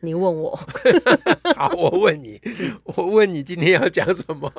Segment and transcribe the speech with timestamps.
[0.00, 0.58] 你问我，
[1.56, 2.40] 好，我问你，
[2.84, 4.50] 我问你今天要讲什么？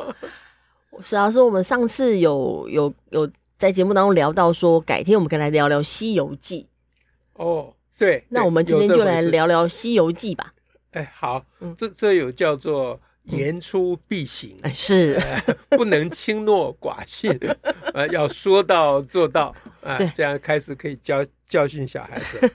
[1.04, 6.67] 史老师，我们上次有有有在节目当中聊到说，改天我们可以来聊聊《西游记》。
[7.44, 10.54] 哦，对，那我们今天就来聊聊《西游记》吧。
[10.91, 11.44] 哎，好，
[11.76, 17.31] 这这有叫做言出必行，嗯、是、呃、 不能轻诺寡信，
[17.94, 22.53] 呃，要说到做到，啊、这样开始可以教教训小孩子。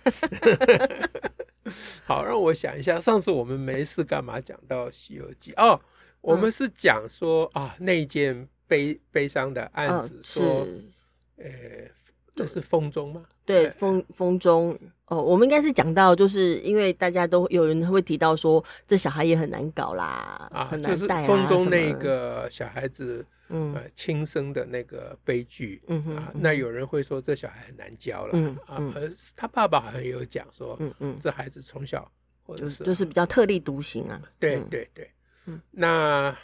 [2.05, 5.81] 好，让我想一下，上次我们没事干嘛讲到《西游记》哦，
[6.21, 10.67] 我们是讲说、嗯、啊，那件悲悲伤的案子，说，
[11.37, 11.91] 呃、嗯，
[12.35, 13.25] 这是风中吗？
[13.45, 23.25] 对，风风中哦，我们应该是讲到，就是因为大家都有人会提到说，这小孩也很难搞啦，啊，很难带啊，就是风中那个小孩子。
[23.49, 32.11] 嗯，亲生的那个悲剧，嗯哼，啊，那有人会说这小孩很难教了，嗯啊，而他爸爸好像也有讲说，嗯嗯，这孩子从小
[32.45, 35.09] 或者是就是比较特立独行啊，对对对，
[35.45, 36.37] 嗯，那。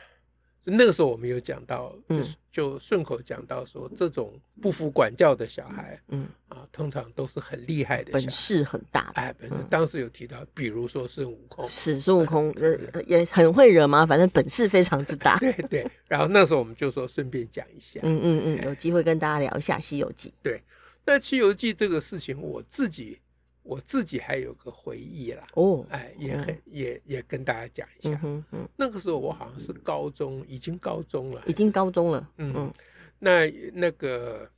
[0.65, 9.23] 那个时候我们有讲到，就是就顺口讲到说，这种不服管教的小孩，嗯啊，通常都是很厉害的，本事很大的。
[9.23, 9.35] 哎，
[9.69, 15.37] 当时有提到，比如说孙悟空，是孙悟空，呃，也很会惹嘛，反正本事非常之大。
[15.41, 15.91] 对对。
[16.07, 20.29] 然后那时候我们就说顺便讲一下，嗯嗯嗯，有机会跟大家聊一下《西游记》。
[20.43, 20.63] 对，
[21.05, 23.19] 那《西游记》这个事情，我自己。
[23.63, 28.21] 我自己还有个回忆啦，哦，哎，也很也也跟大家讲一下。
[28.25, 32.31] 嗯嗯，那个时候我好像是高中，已经高中了，已经高中了。
[32.39, 32.73] 嗯嗯，
[33.21, 34.51] 那那个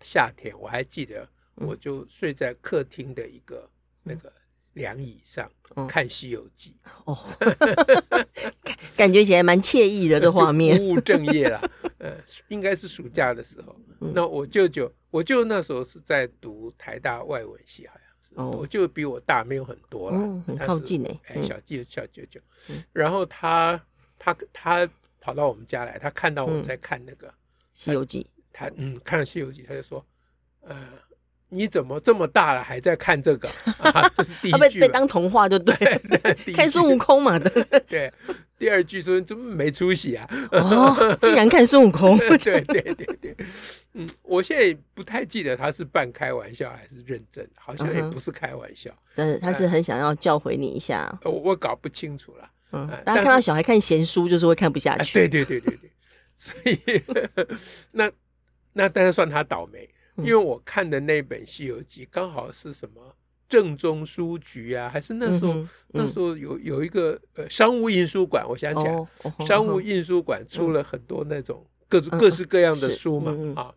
[0.00, 3.70] 夏天我还记得，我就睡在客厅的一个
[4.02, 4.32] 那个
[4.72, 5.48] 凉椅上
[5.88, 6.74] 看《西游记》。
[7.06, 7.16] 哦，
[8.96, 11.60] 感觉起来蛮惬意的这画面，不务正业啦。
[11.98, 12.16] 呃，
[12.48, 13.76] 应该是暑假的时候。
[14.12, 18.03] 那我舅舅，我舅那时候是在读台大外文系，好像。
[18.34, 22.40] 我就比我大没有很多了，很靠近哎，小舅小舅舅，
[22.92, 23.80] 然后他
[24.18, 24.88] 他他
[25.20, 27.28] 跑到我们家来，他看到我在看那个
[27.72, 28.22] 《西游记》，
[28.52, 30.04] 他嗯看《西游记》，他就说，
[30.60, 30.76] 呃，
[31.48, 33.48] 你怎么这么大了还在看这个？
[34.16, 35.74] 这是第一句，被被当童话就对，
[36.54, 37.80] 看孙悟空嘛，对？
[37.86, 38.12] 对。
[38.64, 42.16] 第二句说：“怎么没出息啊？”哦，竟然看孙悟空。
[42.40, 43.36] 对对对对，
[43.92, 48.90] 嗯，我现在不太记得他是半开玩笑还是认真，好像也不是开玩笑。
[49.14, 51.14] 但是他是很想要教诲你一下。
[51.24, 52.50] 我我搞不清楚了。
[52.72, 55.12] 嗯，大家看到小孩看闲书，就是会看不下去。
[55.12, 55.90] 对对对对对，
[56.34, 57.02] 所以
[57.92, 58.10] 那
[58.72, 59.86] 那当然算他倒霉，
[60.16, 63.14] 因为我看的那本《西游记》刚好是什么？
[63.48, 73.72] 正宗书局啊，还是那时候、嗯、那时候有有一个呃商务印书馆，我想起来，哦哦、商务印书馆出了很多那种各种、嗯、各式各样的书嘛、嗯、啊，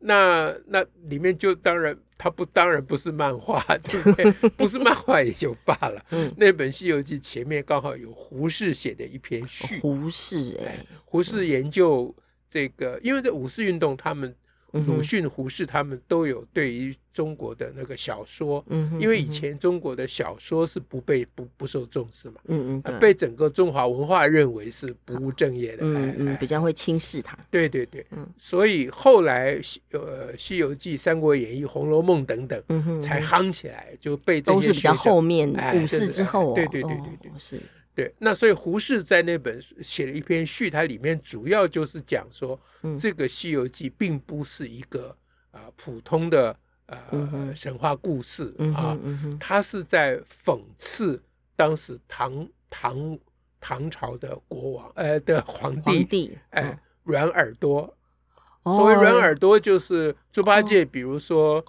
[0.00, 4.30] 那那里面就当然它不当然不是漫画， 对不对？
[4.58, 6.04] 不是漫画也就罢了。
[6.10, 12.14] 嗯、那本《西游记》前面刚好有胡适写的一篇序，哦、胡适哎，胡适研究
[12.50, 14.34] 这个，因为这五四运动他们。
[14.72, 18.64] 鲁迅、胡适他们都有对于中国的那个小说，
[19.00, 27.36] 因为以前中国的小说是不被不不受重视嘛，嗯嗯，被整个中华文化认为是不务正业的，嗯嗯，比较会轻视它。
[27.50, 29.60] 对对对，嗯，所以后来
[29.92, 32.62] 呃《西游记》《三国演义》《红楼梦》等等，
[33.00, 37.60] 才夯起来，就被这些都是比较后面五四之后，对对对对对，是。
[37.98, 45.08] 对，那所以胡适在那本写了一篇序，它里面主要就是讲说，嗯、这个《西游记》并不是一个
[45.50, 48.96] 啊、呃、普通的呃、嗯、神话故事、嗯、啊，
[49.40, 51.20] 它是在讽刺
[51.56, 53.18] 当时唐唐
[53.58, 57.92] 唐朝的国王呃的皇帝，皇帝哎软耳朵，
[58.62, 61.60] 哦、所谓软耳朵就是猪八戒，比如说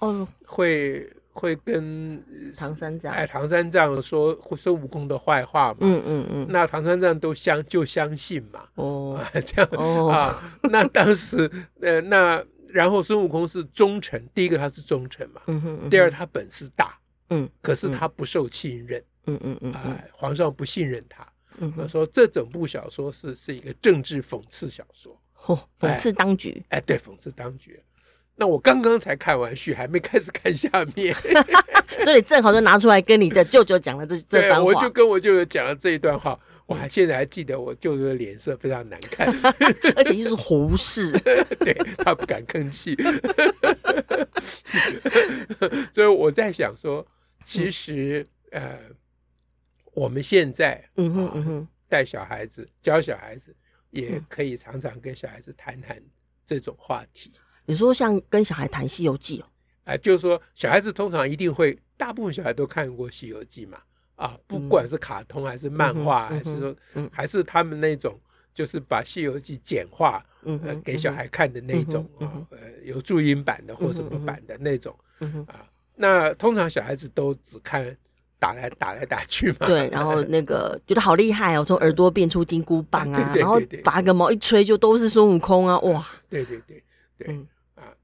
[0.46, 1.12] 会。
[1.32, 2.22] 会跟
[2.56, 9.70] 唐三藏哎，唐三藏说孙悟空的坏话嘛，嗯嗯嗯，那唐三藏都相就相信嘛，哦，这样
[10.10, 11.50] 啊，那当时
[11.80, 16.98] 呃，那然后孙悟空是忠臣，第一个他是忠臣嘛，嗯哼，第二他本事大，
[17.30, 21.26] 嗯，可是他不受信任，嗯嗯嗯，哎，皇上不信任他，
[21.58, 25.16] 嗯，他说这整部小说是是一个政治讽刺小说，
[25.78, 27.80] 讽刺当局，哎，对，讽刺当局。
[28.40, 31.14] 那我刚刚才看完序，还没开始看下面，
[32.02, 34.64] 所以你正好就拿出来跟你的舅舅讲了这这番话。
[34.64, 39.28] 我就跟我舅舅讲了这一段话，我还现在还记得我舅舅的脸色非常难看，
[39.94, 41.12] 而且又是胡适，
[41.60, 42.96] 对，他不敢吭气，
[45.92, 47.06] 所以我在想说，
[47.44, 48.78] 其实呃，
[49.92, 51.68] 我们现在嗯哼嗯哼。
[51.90, 53.52] 带小孩子教小孩子，
[53.90, 56.00] 也可以常常跟小孩子谈谈
[56.46, 57.32] 这种话题。
[57.70, 59.46] 你说像跟小孩谈《西游记》哦，
[59.84, 63.78] 哎，就是说小孩子通常一定会，大部分小孩都看过《西游记》嘛，
[64.16, 66.76] 啊，不管是卡通还是漫画，还是说，
[67.12, 68.18] 还是他们那种，
[68.52, 74.92] 就是把《西游记》简化，呃，给小孩看的那种啊，呃，有注音版的或什么版的那种，
[75.46, 75.64] 啊，
[75.94, 77.96] 那通常小孩子都只看
[78.40, 86.82] 打来打来打去嘛，对，然后那个 觉得好厉害哦，从耳朵变出金箍棒啊，然后拔个毛一吹就都是孙悟空啊，哇，对对对
[87.16, 87.46] 对。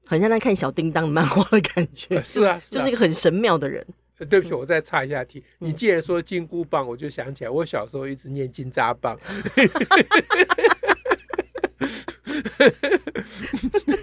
[0.07, 3.85] 很像在看小叮当漫画的感觉，是啊，就是一个很神妙的人。
[4.29, 5.43] 对不起，我再插一下题。
[5.59, 9.15] 你既然说金箍棒，我就想起来，我小时候一直念金扎棒。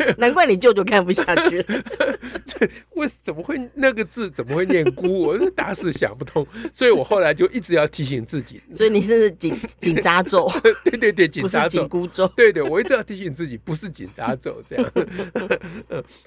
[0.19, 1.65] 难怪你舅舅看不下去。
[2.47, 5.21] 这为什么会那个字怎么会念箍？
[5.27, 8.61] 我是打死想不通，所以我后来就一直要提醒自己。
[8.75, 10.51] 所以你是紧紧扎咒？
[10.85, 12.27] 对对对，紧扎咒，紧箍咒。
[12.37, 14.85] 对对，我一直要提醒自己，不是紧扎咒这样。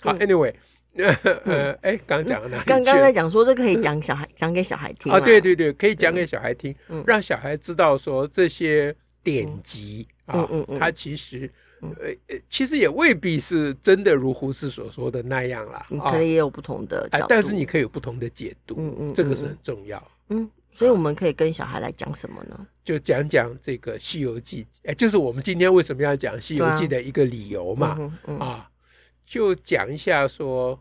[0.01, 0.53] 好，Anyway，
[0.95, 2.63] 呃，哎，刚讲到哪里？
[2.65, 5.19] 刚刚在讲说这可以讲小孩讲给小孩听啊。
[5.19, 6.75] 对对对，可以讲给小孩听，
[7.05, 10.47] 让小孩知道说这些典籍啊，
[10.79, 11.49] 它其实。
[11.81, 20.11] 呃呃，其实也未必是真的如胡适所说的那样啦，你可能也有不同的角度，但是你可以有不同的解读，嗯嗯，这个是很重要。
[20.29, 22.67] 嗯，所以我们可以跟小孩来讲什么呢？
[22.83, 28.69] 就讲讲这个《西游记》，哎，就是我们今天为什么要讲《西游记》的一个理由嘛，啊，
[29.25, 30.79] 就讲一下说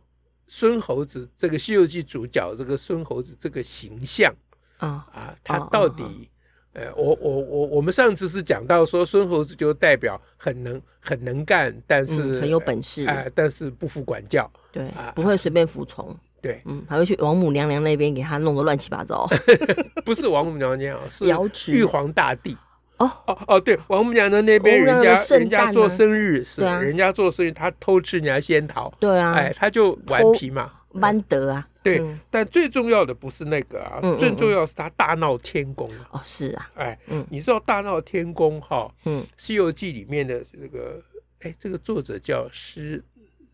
[0.49, 4.35] 孙猴子这个《西游记》主角这个孙猴子这个形象
[4.79, 6.31] 啊啊，他到底。
[6.77, 19.27] 呃，我我我我们上次是讲到说孙猴子就代表很能很能干，但是、嗯、很有本事，哎、呃，但是不服管教，对，啊、不会随便服从，对，嗯，还会去王母娘娘那边给他弄得乱七八糟。
[20.05, 21.25] 不是王母娘娘，是
[21.73, 22.55] 玉皇大帝。
[22.99, 30.71] 哦哦哦，对，王母娘娘那边人家人家做生日是，人家做生日他偷吃人家仙桃，对啊，哎，他就顽皮嘛。
[30.93, 35.89] 蛮得啊，对，但最重要的不是那个啊，最重要是他大闹天宫。
[36.11, 36.99] 哦，是啊，哎，
[37.31, 41.01] 你知道大闹天宫哈，嗯，《西游记》里面的这个，
[41.43, 43.03] 哎，这个作者叫施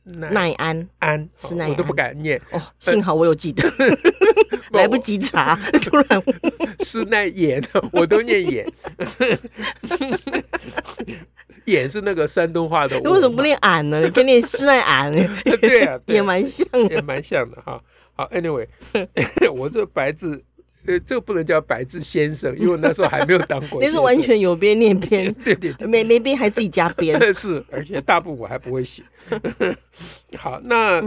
[0.04, 2.40] 耐安，安，施耐庵，我都不敢念。
[2.52, 3.70] 哦，幸好我有记得，
[4.72, 6.22] 来不及查，突然。
[6.84, 7.62] 施耐庵，
[7.92, 8.66] 我都念演。
[11.66, 14.00] 眼是那个山东话的，你为什么不念俺呢？
[14.00, 15.12] 你可以念施耐俺，
[15.60, 17.80] 对啊，也蛮像，也蛮像的哈。
[18.14, 18.66] 好，Anyway，
[19.54, 20.44] 我这白字，
[20.86, 23.80] 呃，这个不能叫白字先生，因为那时候还没有当过。
[23.82, 29.02] 那是完全有编念编， 对对对，没没编还自己加编，是，而且大部分我还不会写。
[30.36, 31.02] 好，那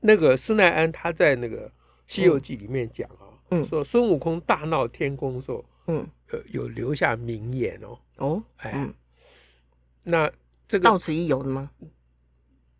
[0.00, 1.68] 那个施耐庵他在那个
[2.06, 8.88] 《西游记》里面讲啊，说孙悟空大闹天宫的时候，嗯，呃，有留下名言哦，哦，哎。
[10.06, 10.30] 那
[10.68, 11.70] 这个到此一游的吗？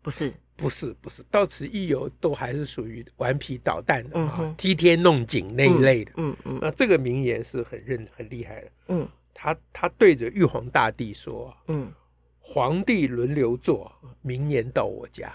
[0.03, 6.11] 不是，不是，不是，到此一游都还是属于顽皮捣蛋的啊，踢天弄井那一类的。
[6.17, 6.59] 嗯嗯。
[6.61, 8.67] 那这个名言是很认很厉害的。
[8.87, 9.07] 嗯。
[9.33, 11.91] 他他对着玉皇大帝说：“嗯，
[12.39, 13.91] 皇帝轮流坐，
[14.21, 15.29] 明年到我家。”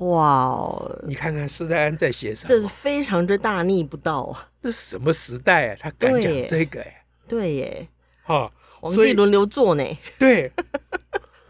[0.00, 0.98] 哇哇！
[1.06, 2.48] 你看看施耐庵在写什么？
[2.48, 4.50] 这是非常之大逆不道啊！
[4.62, 5.76] 这什么时代啊？
[5.78, 7.04] 他敢讲这个哎？
[7.28, 7.88] 对耶。
[8.24, 8.50] 哈。
[8.80, 9.84] 皇帝轮流坐呢，
[10.18, 10.50] 对，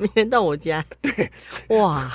[0.01, 1.31] 明天到我家， 对，
[1.69, 2.11] 哇，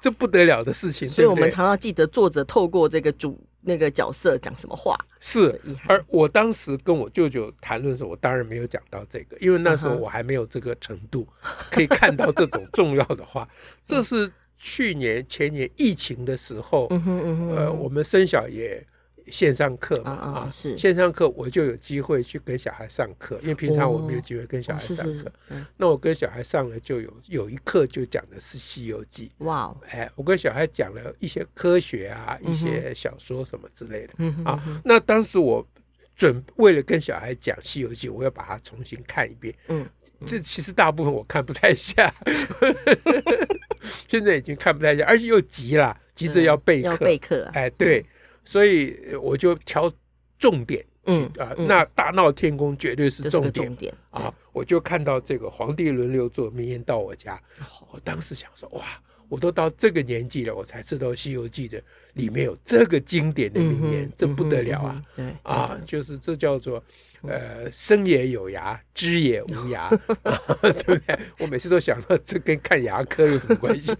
[0.00, 1.08] 这不得了的事情。
[1.08, 4.96] 所以我们常常记得作者透过这个主那个角色讲什么话。
[5.20, 11.26] 是，而我当时跟我舅舅谈论的时候，我当然没有讲到这个，因为那时候我还没有这个程度
[11.70, 13.48] 可以看到这种重要的话。
[13.84, 18.84] 这是去年前年疫情的时候，嗯哼嗯哼呃，我们生小爷。
[19.30, 25.32] 线上课嘛啊，是线上课，我就有机会去跟小孩上课，因为平常我没有机会跟小孩上课。
[25.76, 29.30] 那我跟小孩上了，就有有一课就讲的是《西游记》。
[29.44, 34.12] 哇，哎，我跟小孩讲了一些科学啊，一些小说什么之类的
[34.44, 34.62] 啊。
[34.84, 35.66] 那当时我
[36.14, 39.54] 准为了跟小孩讲《西游记》，我要把它重新看一遍。
[39.68, 39.88] 嗯，
[40.26, 42.14] 这其实大部分我看不太下，
[44.08, 46.96] 现在已经看不太下，而且又急了，急着要备课。
[46.98, 48.04] 备课，哎，对。
[48.44, 49.90] 所以我就挑
[50.38, 54.32] 重点，嗯啊，那大闹天宫绝对是重点啊！
[54.52, 57.40] 我就看到这个皇帝轮流做，明年到我家。
[57.90, 58.84] 我当时想说，哇，
[59.28, 61.82] 我都到这个年纪了，我才知道《西游记》的
[62.12, 65.02] 里面有这个经典的名言，这不得了啊！
[65.16, 66.82] 对啊，就是这叫做
[67.28, 69.88] 呃，生也有牙，知也无牙，
[70.62, 71.18] 对不对？
[71.38, 73.92] 我每次都想到这跟看牙科有什么关系？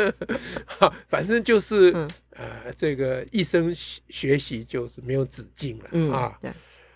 [0.66, 1.92] 好，反正就是
[2.30, 6.38] 呃，这个一生学习就是没有止境了啊！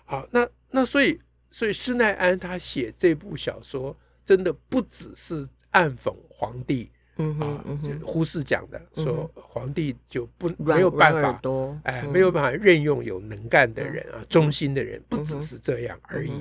[0.05, 1.19] 好，那那所以
[1.51, 3.95] 所以施耐庵他写这部小说，
[4.25, 6.91] 真的不只是暗讽皇帝。
[7.19, 11.39] 嗯啊，就胡适讲的说，皇帝就不没有办法，
[11.83, 16.31] 哎，没有办法任用有能干的人啊，忠心的人，不只是这样而已。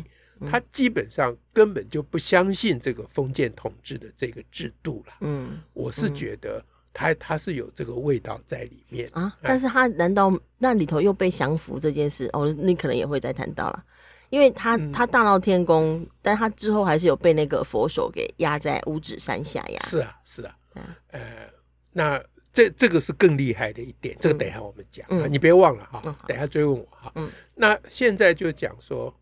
[0.48, 5.14] 他基本上根本就不相信这个封建统治的这个制度了。
[5.22, 9.36] 嗯，我是觉得他他是有这个味道在里面啊。
[9.42, 12.30] 但是他难道那里头又被降服这件事？
[12.32, 13.84] 哦，你可能也会再谈到了，
[14.30, 19.80] 因为他他大闹天宫，但他之后还是有被那个佛手给压在五指山下呀。
[19.86, 20.54] 是啊，是啊。
[21.10, 21.20] 呃，
[21.92, 27.12] 那这这个是更厉害的一点，这个等一下我们讲啊，嗯、你别忘了哈，嗯、等一下追问我哈。
[27.14, 29.14] 嗯，那现在就讲说，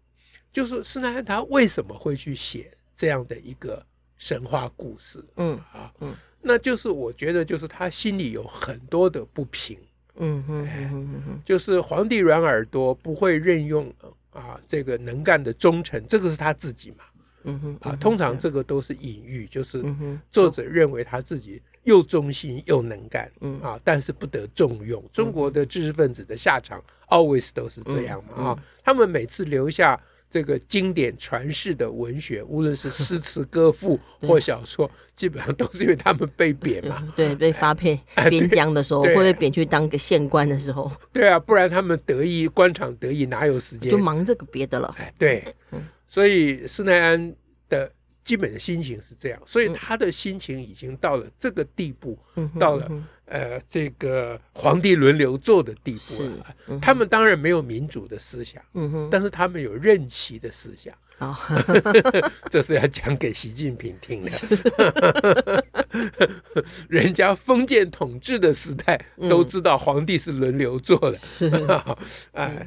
[0.53, 3.85] 就是施耐庵他为什么会去写这样的一个
[4.17, 5.23] 神话故事？
[5.37, 9.79] 嗯啊，嗯，那就是我觉得就是他心里有很多的不平。
[10.19, 13.93] 嗯嗯嗯嗯嗯，就是皇帝软耳朵不会任用
[14.31, 17.05] 啊这个能干的忠臣，这个是他自己嘛。
[17.47, 19.83] 嗯哼啊，通常这个都是隐喻，就是
[20.31, 23.59] 作者认为他自己又忠心又能干，嗯。
[23.61, 25.03] 啊，但是不得重用。
[25.13, 29.99] 中国的知识分子的下场 always 都是这样嘛啊，他们每次留下
[30.29, 37.99] 这个经典传世的文学，无论是诗词歌赋 或小说，基本上都是因为他们被贬嘛，对，被发配
[38.29, 43.89] 边疆的时候，会被贬去当个县官的时候，对啊，不然他们得意官场得意，哪有时间？
[43.89, 44.93] 就忙这个别的了？
[44.99, 45.81] 哎，对，嗯。
[46.07, 47.35] 所以施耐庵
[47.69, 47.93] 的
[48.25, 52.91] 基本的心情是这样，所以他的心情已经到了这个地步，嗯、到了
[53.27, 56.57] 呃这个皇帝轮流坐的地步了。
[56.67, 60.95] 嗯、他们当然没有民主的思想，嗯、但是他们有任期的思想。
[61.19, 61.35] 哦、
[62.51, 65.65] 这是要讲给习近平听的。
[66.91, 71.99] 人家封建统治的时代都知道皇帝是轮流坐的，是啊。
[72.33, 72.67] 呃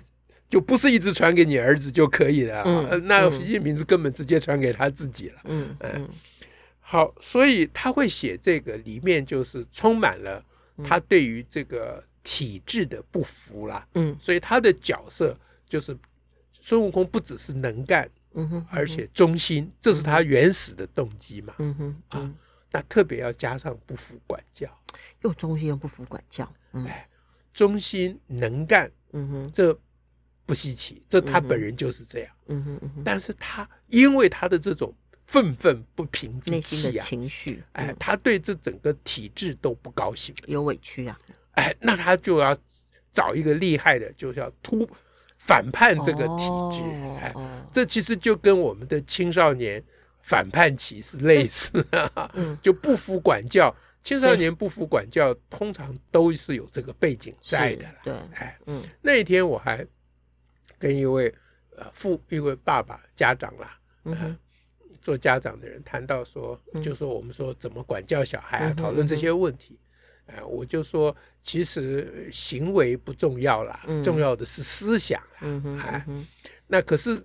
[0.50, 5.42] 就不是一直传给你儿子就可以了，嗯、那习近平是根本直接传给他自己了。
[5.44, 6.10] 嗯嗯，嗯
[6.80, 10.44] 好，所以他会写这个里面就是充满了
[10.84, 13.88] 他对于这个体制的不服啦。
[13.94, 15.38] 嗯，所以他的角色
[15.68, 15.96] 就是
[16.60, 21.54] 孙悟空不只是能干，嗯哼，而且忠心，这是他原始的动机嘛。
[21.60, 22.34] 嗯哼，嗯啊，
[22.72, 24.68] 那特别要加上不服管教，
[25.22, 26.52] 又忠心又不服管教。
[26.74, 27.08] 嗯、哎，
[27.54, 29.80] 忠心能干，嗯哼，这。
[30.50, 32.30] 不稀奇，这他本人就是这样。
[32.48, 34.92] 嗯哼，嗯哼，但是他因为他的这种
[35.28, 41.20] 愤愤不平之气啊，情绪，哎，他对这整个体制都不高兴，有委屈啊。
[41.52, 42.58] 哎，那他就要
[43.14, 44.90] 找一个厉害的，就是要突
[45.38, 46.82] 反叛这个体制。
[47.22, 47.32] 哎，
[47.72, 49.84] 这其实就跟我们的青少年
[50.24, 53.72] 反叛期是类似的， 就不服管教。
[54.02, 57.86] 青少年不服管教，通常都是有这个背景在的。
[58.04, 59.86] 对，哎，嗯，那一天我还。
[60.80, 61.32] 跟一位
[61.76, 64.38] 呃父一位爸爸家长啦，嗯、哼
[65.02, 69.78] 做家长的人谈到说，嗯、就说我们说怎么管教小孩啊，讨论这些问题，
[70.26, 76.06] 呃，我就说其实行为不重要啦，嗯、重要的是思想啊，嗯哼哎，
[76.68, 77.22] 那可是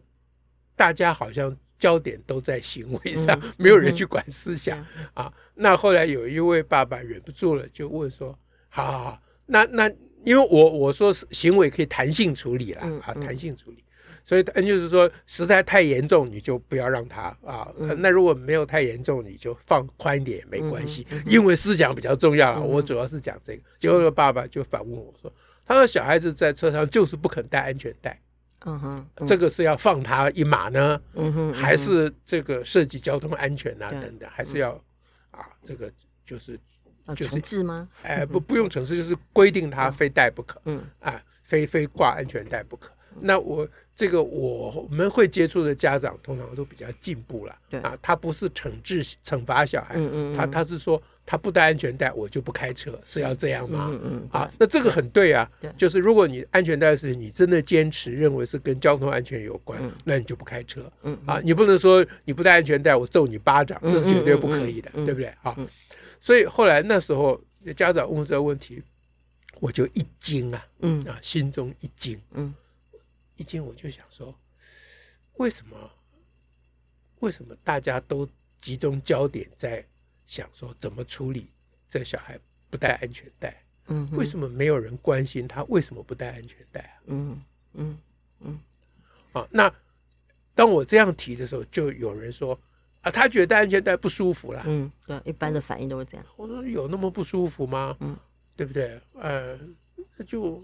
[0.75, 5.33] 大家好像焦点都在行为上，嗯、没有人去管思想、嗯、啊。
[5.55, 8.37] 那后来有一位爸爸忍不住了，就问说：
[8.69, 9.91] 好好好，那那。
[10.25, 13.85] 因为我我说是行为可以弹性处理了啊，弹性处理，
[14.25, 22.63] 所以就是说实在太严重你就不要让他啊，那如果没有太严重你就放宽一点也没关系，因为思想比较重要了。
[22.63, 25.33] 我主要是讲这个，结果那个爸爸就反问我说
[25.67, 28.19] ：“他说小孩子在车上就是不肯戴安全带，
[28.65, 34.73] 嗯哼，这个是要放他一马呢，嗯哼，还是这个涉及交通安全啊等等，还是要
[35.31, 35.93] 啊这个
[36.25, 36.59] 就是。”
[37.15, 37.89] 就是治吗？
[38.03, 40.61] 哎，不，不用惩治，就是规定他非戴不可。
[40.65, 42.91] 嗯，啊，非非挂安全带不可。
[43.21, 47.57] 那我这个我们会接触的家长通常都比较进步了。
[47.71, 53.87] 对啊，他不是惩治惩罚小孩，嗯嗯，他他是说他不戴安全带，我就不开车，是要这样吗？
[53.93, 55.49] 嗯嗯，啊，那这个很对啊。
[55.61, 60.91] 对，就是如果你安全带的事情你真的坚持认为是跟交通安全有关，那你就不开车。
[61.05, 65.27] 嗯啊，你不能说你不戴安全带，我揍你巴掌，这是绝对不可以的，对不对？
[65.43, 65.57] 啊。
[66.25, 67.39] 所以后来那时候
[67.77, 68.83] 家长问这个问题，
[69.61, 72.55] 我就一惊啊，嗯啊，心中一惊，嗯，
[73.37, 74.35] 一惊我就想说，
[75.35, 75.77] 为什么？
[77.21, 78.27] 为什么大家都
[78.59, 79.85] 集中焦点在
[80.25, 81.47] 想说怎么处理
[81.91, 82.41] 这小孩
[82.71, 83.63] 不戴安全带？
[83.89, 86.97] 嗯，为什么没有人关心他为什么不戴安全带啊？
[87.05, 87.43] 嗯
[87.75, 87.99] 嗯
[88.41, 88.59] 嗯，
[89.35, 89.71] 啊，那
[90.55, 92.59] 当我这样提的时候，就有人说
[93.05, 94.63] 啊，他觉得戴安全带不舒服啦。
[94.67, 96.25] 嗯，对，一般的反应都会这样。
[96.37, 97.95] 我说有那么不舒服吗？
[98.01, 98.17] 嗯，
[98.57, 98.99] 对不对？
[99.13, 99.59] 呃，
[100.17, 100.63] 那就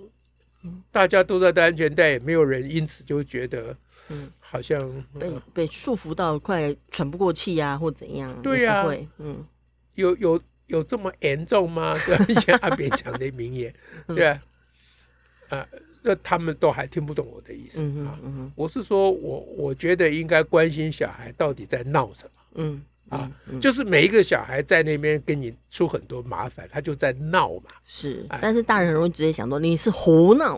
[0.91, 3.77] 大家都在戴安全带，也没有人因此就觉得，
[4.09, 8.35] 嗯，好像被被束缚到快喘不过气呀，或怎样？
[8.43, 9.47] 对呀，会，嗯，
[9.95, 11.95] 有有有这么严重吗？
[12.29, 13.75] 以前阿扁讲的名言，
[14.09, 14.43] 对啊，
[15.51, 15.67] 啊，
[16.03, 18.19] 那他们都还听不懂我的意思啊。
[18.55, 22.31] 我是说我我觉得应该关心小孩到底在闹什么。
[22.55, 22.83] 嗯。
[23.09, 23.29] 啊，
[23.61, 27.65] 就是每一个小孩在那边跟你出很多麻烦，他就在闹嘛。
[27.85, 30.57] 是，但是大人很容易直接想到你是胡闹。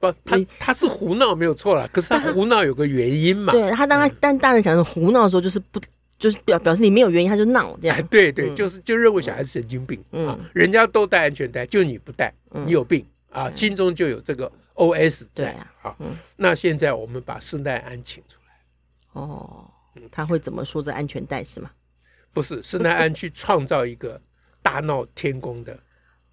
[0.00, 3.52] 不，他他是胡闹没有错了， 可是他胡闹有个原因嘛。
[3.52, 5.80] 对他，当他但大人想着胡闹的时候，就是不
[6.18, 8.04] 就是表表示你没有原因，他就闹这样。
[8.06, 12.34] 对对，就是就认为小孩是神经病啊，人家都戴安全带，就你不戴，
[12.66, 15.96] 你有病啊，心中就有这个 OS 在啊。
[16.36, 18.54] 那现在我们把施耐庵请出来。
[19.12, 19.68] 哦。
[20.10, 21.70] 他会怎么说这安全带是吗？
[22.32, 24.18] 不是，施耐庵去创造一个
[24.62, 25.78] 大闹天宫的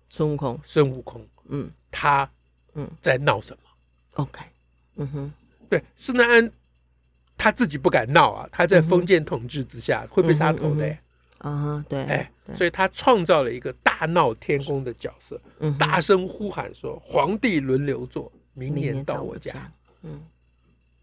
[0.08, 0.58] 孙悟空。
[0.64, 2.30] 孙悟空，嗯，他
[2.74, 3.64] 嗯在闹什么
[4.14, 4.42] ？OK，
[4.96, 5.34] 嗯哼，
[5.70, 6.50] 对，施耐庵
[7.38, 10.98] 他自己不敢闹啊，他在封建统治之下会被杀头的。
[11.40, 15.40] 啊，对，哎，所以他创造了一个大闹天宫的角色，
[15.78, 19.72] 大声呼喊说：“皇帝轮流坐，明年到我家。”
[20.04, 20.22] 嗯。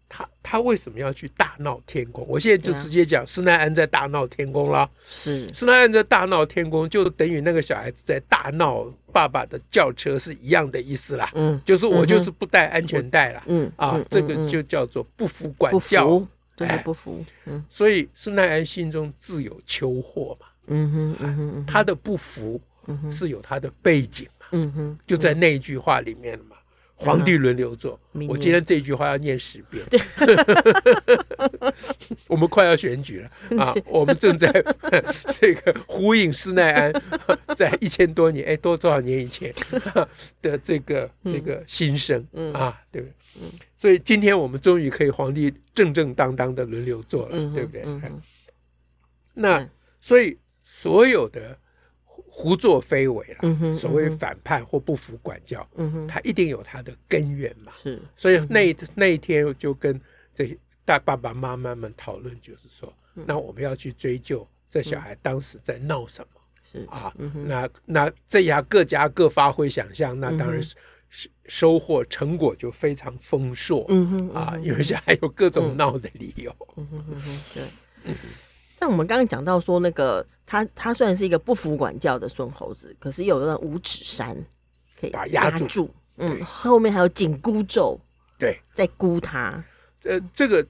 [0.09, 2.25] 他他为什么要去大闹天宫？
[2.29, 4.89] 我现在就直接讲，施耐庵在大闹天宫了。
[5.05, 11.29] 是施耐庵在大闹天宫，就等于那个小孩子在大闹爸爸的轿车是一样的意思啦。
[11.35, 13.43] 嗯，就是我就是不戴安全带了。
[13.47, 16.25] 嗯啊，这个就叫做不服管教，
[16.57, 17.23] 就是不服。
[17.45, 20.47] 嗯，所以施耐庵心中自有秋祸嘛。
[20.65, 22.59] 嗯哼嗯哼，他的不服
[23.09, 24.47] 是有他的背景嘛。
[24.51, 26.57] 嗯哼，就在那一句话里面嘛。
[26.99, 29.85] 皇帝轮流坐，我今天这句话要念十遍。
[32.27, 33.29] 我们快要选举了
[33.63, 33.73] 啊！
[33.85, 34.51] 我们正在
[35.39, 36.91] 这个呼应施耐庵
[37.55, 39.53] 在一千多年，哎，多多少年以前
[40.41, 43.13] 的这个这个心声啊，对不对？
[43.77, 47.85] 所以今天我们终于可以皇帝正正当当的轮流做了，对不对？
[49.35, 49.69] 那
[50.01, 51.57] 所以所有的。
[52.29, 57.71] 胡作非为了，嗯、所谓反叛或不服管教，嗯、他一定有他的根源嘛。
[57.81, 59.99] 是，所以那那一天就跟
[60.33, 66.41] 这些大爸爸妈妈们讨论，就是说，嗯、那我们要去追究这小孩当时在闹什么。
[66.71, 66.85] 是。
[66.89, 73.85] 啊，嗯、那那这下各家各发挥想象，那当然是收获成果就非常丰硕。
[73.89, 76.55] 嗯哼，啊，因为小孩有各种闹的理由。
[76.75, 77.63] 嗯哼对。
[78.03, 78.15] 嗯
[78.79, 84.35] 但我们刚刚讲到说，那个他他虽然是一个不服管教的孙猴子，可是有那五指山
[84.99, 85.89] 可以把压住。
[86.17, 87.99] 嗯，后面还有紧箍咒，
[88.39, 89.63] 对，在箍他。
[90.03, 90.65] 呃，这个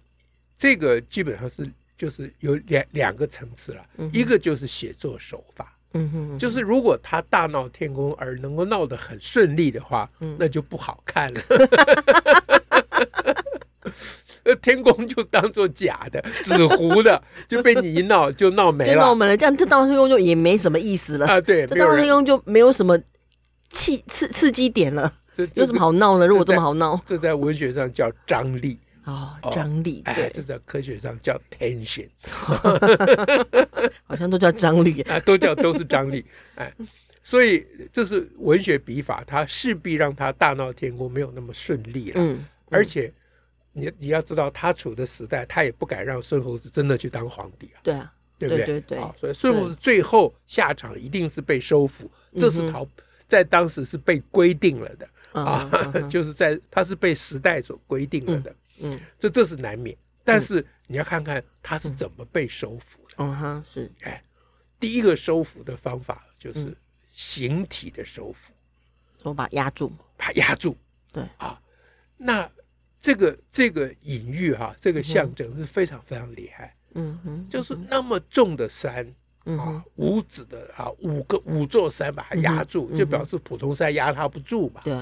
[0.57, 11.41] 这个基本上是就是有两两个层次了，一个就是写作手法，嗯哼，就是如果他大闹天宫而能够闹得很顺利的话，那就不好看了。
[14.61, 19.35] 天宫就当做假的、 纸糊的，就被你一闹就闹没了，就闹没了。
[19.35, 21.41] 这样这大闹天宫就也没什么意思了啊。
[21.41, 22.97] 对，这大闹天宫就没有什么
[23.67, 25.11] 气刺刺激点了，
[25.53, 26.25] 有什么好闹呢？
[26.25, 30.01] 如果这么好闹，这在文学上叫张力哦，张力。
[30.15, 32.07] 对，这在科学上叫 tension，
[34.07, 36.25] 好像都叫张力啊，都叫都是张力。
[36.55, 36.73] 哎，
[37.21, 42.13] 所以这是文学笔法，它势必让他大闹天宫没有那么顺利了。
[42.15, 43.11] 嗯，而且。
[43.77, 47.77] 你你要知道，他处的时代，他也不敢让孙猴子真的去当皇帝啊。
[47.83, 48.65] 对啊，对不对？
[48.65, 49.11] 对对对。
[49.19, 52.87] 所以孙猴子最后下场一定是被收服，这是逃，
[53.27, 55.69] 在当时是被规定了的啊，
[56.09, 58.55] 就是在他是被时代所规定了的。
[58.79, 59.95] 嗯，这这是难免。
[60.23, 63.15] 但是你要看看他是怎么被收服的。
[63.19, 63.91] 嗯哼，是。
[64.01, 64.23] 哎，
[64.79, 66.75] 第一个收服的方法就是
[67.13, 68.51] 形体的收服，
[69.21, 70.75] 我把压住，把压住。
[71.13, 71.61] 对啊，
[72.17, 72.49] 那。
[73.07, 76.75] 这个这个隐喻哈，这个象征是非常非常厉害。
[76.93, 79.07] 嗯哼，就是那么重的山
[79.45, 84.81] 啊，五指的啊，五个五座山把它压住，就表示普通山压它不住嘛。
[84.83, 84.93] 对，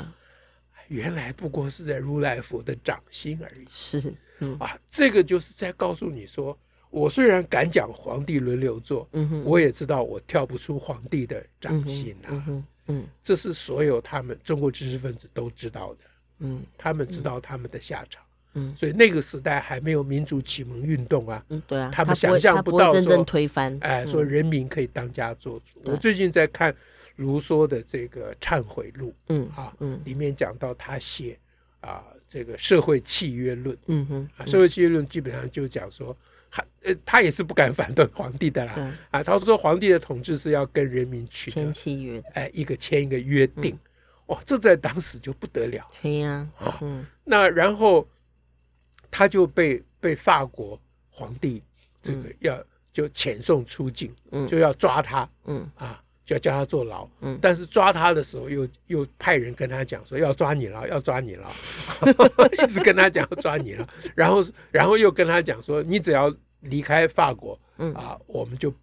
[0.87, 3.65] 原来不过是在如来佛的掌心而已。
[3.67, 4.13] 是，
[4.59, 6.55] 啊，这个就是在告诉你说，
[6.91, 9.09] 我虽然敢讲皇帝轮流坐，
[9.43, 12.29] 我也知道我跳不出皇帝的掌心啊。
[12.29, 16.01] 嗯嗯，这是所有他们中国知识分子都知道的。
[16.39, 25.79] 嗯，他们知道他们的下场，嗯，所以那个时代还没有民主启蒙运动啊，嗯，对啊，他们想象不到真正推翻，哎，说人民可以当家做主。
[25.91, 26.75] 我最近在看
[27.17, 31.37] 卢梭的这个《忏悔录》，嗯啊，嗯，里面讲到他写
[31.79, 36.15] 啊这个社会契约论，嗯哼，啊，社会契约论基本上就讲说。
[36.51, 38.97] 他呃，他也是不敢反对皇帝的啦。
[39.11, 43.77] 啊，他说皇帝的统治是要跟人民取得签契约，哎，一个签一个约定。
[44.27, 45.87] 嗯、哇，这在当时就不得了。
[46.01, 48.07] 对呀，啊，嗯，那然后
[49.11, 51.61] 他就被被法国皇帝
[52.01, 56.01] 这个要就遣送出境，嗯，就要抓他，嗯啊。
[56.25, 61.47] 就要叫他坐牢，嗯，但是抓他的时候又又派人跟他讲说要抓你了，要抓你了，
[62.63, 68.73] 一直跟他讲要抓你了，然后然后又跟他讲说你只要离开法国，嗯啊，我们就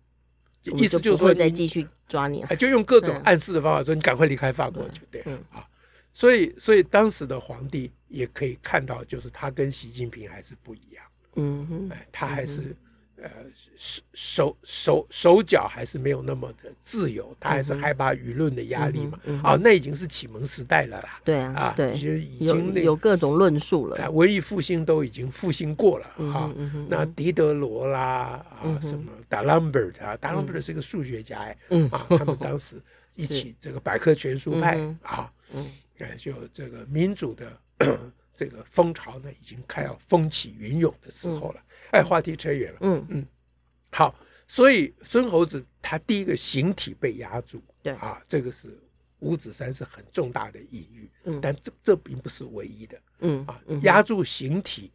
[0.76, 5.38] 意思就是说再继续抓你，就用各种暗示的方法说你赶快离开法国就对了。
[5.50, 5.66] 啊，
[6.12, 11.04] 所以所以当时的皇帝也可以看到，就是他跟习近平还是不一样，
[11.36, 12.76] 嗯哼，哎，他还是。
[13.22, 13.30] 呃，
[13.76, 19.18] 手手手手脚还是没有那么的自由，他还是害怕舆论的压力嘛。
[19.44, 21.20] 啊，那已经是启蒙时代了啦。
[21.22, 24.10] 对啊，啊，对，已经有各种论述了。
[24.10, 26.52] 文艺复兴都已经复兴过了啊。
[26.88, 31.56] 那狄德罗啦，啊，什么达朗贝尔啊，达朗贝尔是个数学家哎，
[31.92, 32.74] 啊，他们当时
[33.14, 35.64] 一起 这个百科全书派啊，嗯，
[36.18, 37.56] 就这个民主的。
[38.34, 41.60] 这个风潮呢，已经快要风起云涌的时候了。
[41.90, 42.78] 嗯、哎，话题扯远了。
[42.80, 43.26] 嗯嗯，
[43.90, 44.14] 好，
[44.48, 48.78] 所以孙猴子他第一个形体被压住，对啊，这个是
[49.18, 51.10] 五指山是很重大的隐喻。
[51.24, 53.00] 嗯，但这这并不是唯一的。
[53.20, 54.90] 嗯啊，压住形体，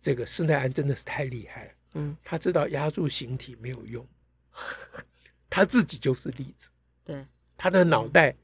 [0.00, 1.72] 这个施耐庵真的是太厉害了。
[1.94, 4.04] 嗯，他知道压住形体没有用，
[5.50, 6.70] 他自己就是例子。
[7.04, 8.34] 对，他的脑袋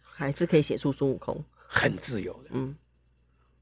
[0.00, 2.50] 还是可以写出孙悟空，很自由的。
[2.52, 2.76] 嗯。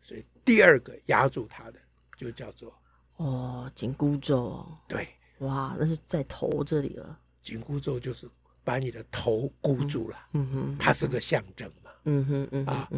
[0.01, 1.75] 所以第二个压住他的
[2.17, 2.73] 就叫做
[3.17, 5.09] 哦紧箍咒，对，
[5.39, 7.19] 哇，那是在头这里了。
[7.43, 8.29] 紧箍咒就是
[8.63, 12.89] 把你的头箍住了，嗯哼，它是个象征嘛，嗯哼嗯啊，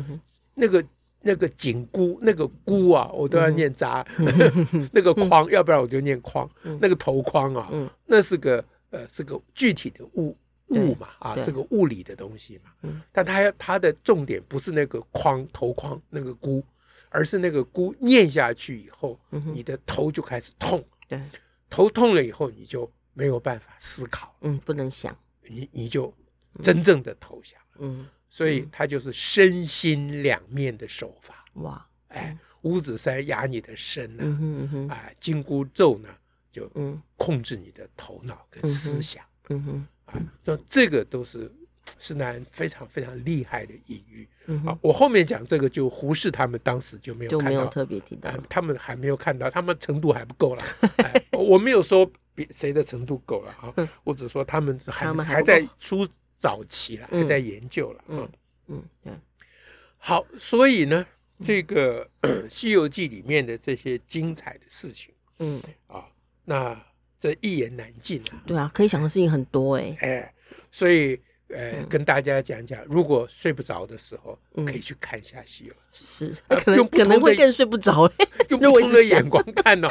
[0.54, 0.84] 那个
[1.20, 4.04] 那个紧箍那个箍啊，我都要念扎，
[4.92, 6.48] 那个框，要不然我就念框，
[6.80, 7.70] 那个头框啊，
[8.04, 10.36] 那是个呃是个具体的物
[10.70, 16.62] 物嘛，啊，是个物理的东西嘛，但它它的重点不是那个框头框那个箍。
[17.12, 20.82] 而是那个箍念下去以后，你的头就开始痛。
[21.06, 21.20] 对，
[21.68, 24.34] 头痛了以后，你就没有办法思考。
[24.40, 26.12] 嗯，不能想，你你就
[26.62, 27.60] 真正的投降。
[27.78, 31.44] 嗯，所以它就是身心两面的手法。
[31.54, 36.08] 哇，哎，五指山压你的身呐，嗯哼，哎，紧箍咒呢，
[36.50, 36.70] 就
[37.16, 39.22] 控制你的头脑跟思想。
[39.50, 41.52] 嗯哼，啊，这这个都是。
[41.98, 44.28] 是那非常非常厉害的隐喻。
[44.64, 50.62] 好，我后面讲这个，就胡适他们当时就没有看到，特别提到，他们还没有看到，他们程度还不够了。
[51.32, 58.04] 我没有说别谁的程度够了啊，我只说他们还还在出早期了，还在研究了。
[58.08, 58.28] 嗯
[58.66, 59.12] 嗯，对。
[59.96, 61.06] 好，所以呢，
[61.40, 62.04] 这个
[62.50, 66.04] 《西游记》里面的这些精彩的事情，嗯啊，
[66.44, 66.84] 那
[67.20, 68.42] 这一言难尽啊。
[68.44, 69.96] 对啊，可以想的事情很多哎。
[70.00, 70.34] 哎，
[70.72, 71.20] 所以。
[71.52, 78.10] 呃，跟大家讲讲，如果睡不着的时候，可以去看一下《西游记》，是可能可能会更睡不着，
[78.48, 79.88] 用不同的眼光看呢，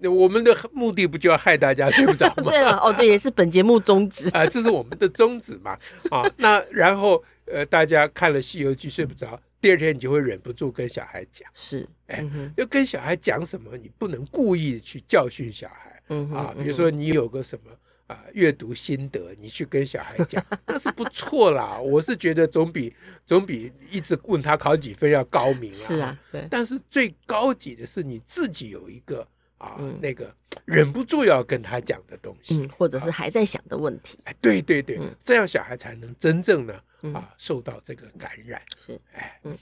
[0.00, 2.50] 不，我们的目的不就要害大家睡不着 吗？
[2.50, 5.78] 对了，哦，对，也是本节目宗旨啊，这是我们的宗旨嘛。
[6.10, 12.24] 啊，那然后呃，大家看了《西游记》睡不着，第二天你就会忍不住跟小孩讲，是，哎，
[12.56, 13.76] 要跟小孩讲什么？
[13.76, 17.70] 你不能故意去教训小孩，嗯啊，比如说你有个什么。
[18.06, 21.76] 啊，阅读心得，你去跟小孩讲，那是不错啦。
[21.78, 25.74] 我是觉得总比总比一直问他考几分要高明啊。
[25.76, 26.46] 是啊，对。
[26.48, 29.26] 但是最高级的是你自己有一个
[29.58, 30.32] 啊，那个
[30.64, 34.18] 忍不住要跟他讲的东西，嗯，或者是还在想的问题。
[34.22, 36.80] 哎，对对对，这样小孩才能真正呢
[37.12, 38.62] 啊受到这个感染。
[38.78, 39.58] 是，哎，嗯，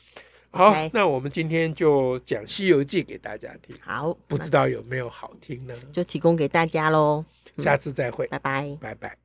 [0.50, 3.74] 好，那我们今天就讲《西游记》给大家听。
[3.80, 5.74] 好，不知道有没有好听呢？
[5.90, 7.24] 就提供给大家喽。
[7.58, 9.16] 下次再会，拜拜，拜拜。